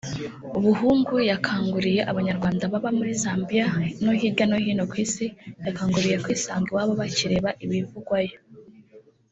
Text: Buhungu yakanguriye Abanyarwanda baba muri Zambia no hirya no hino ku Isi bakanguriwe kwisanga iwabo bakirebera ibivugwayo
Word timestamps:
Buhungu 0.63 1.15
yakanguriye 1.31 2.01
Abanyarwanda 2.11 2.63
baba 2.73 2.89
muri 2.97 3.11
Zambia 3.23 3.65
no 4.03 4.13
hirya 4.19 4.45
no 4.49 4.57
hino 4.65 4.83
ku 4.91 4.95
Isi 5.05 5.25
bakanguriwe 5.63 6.17
kwisanga 6.23 6.67
iwabo 6.69 6.93
bakirebera 7.01 7.59
ibivugwayo 7.65 8.37